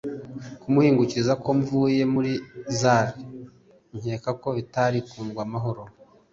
kumuhingukiriza 0.61 1.33
ko 1.43 1.49
mvuye 1.59 2.03
muri 2.13 2.31
Zaïre 2.79 3.15
nkeka 3.97 4.31
ko 4.41 4.47
bitari 4.57 4.99
kungwa 5.09 5.41
amahoro 5.47 5.81